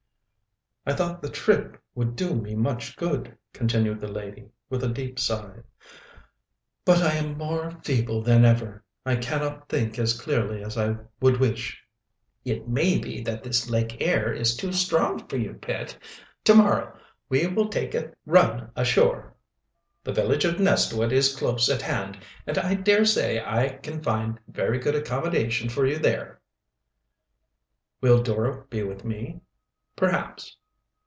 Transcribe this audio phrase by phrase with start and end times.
[0.83, 5.19] "I thought the trip would do me much good," continued the lady, with a deep
[5.19, 5.57] sigh.
[6.83, 10.95] "But I am more feeble than ever, and I cannot think as clearly as I
[11.19, 11.83] would wish."
[12.43, 15.95] "It may be that this lake air is too strong for you, Pet.
[16.45, 16.97] To morrow
[17.29, 19.35] we will take a run ashore.
[20.03, 24.39] The village of Nestwood is close at hand, and I dare say I can find
[24.47, 26.41] very good accommodations for you there."
[28.01, 29.41] "Will Dora be with me?"
[29.95, 30.57] "Perhaps."